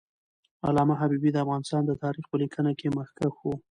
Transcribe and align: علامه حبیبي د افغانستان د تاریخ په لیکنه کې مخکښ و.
علامه 0.67 0.95
حبیبي 1.01 1.29
د 1.31 1.37
افغانستان 1.45 1.81
د 1.85 1.91
تاریخ 2.03 2.25
په 2.29 2.35
لیکنه 2.41 2.71
کې 2.79 2.87
مخکښ 2.97 3.35
و. 3.43 3.51